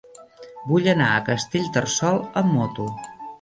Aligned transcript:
Vull 0.71 0.89
anar 0.93 1.09
a 1.09 1.19
Castellterçol 1.27 2.19
amb 2.43 2.55
moto. 2.57 2.89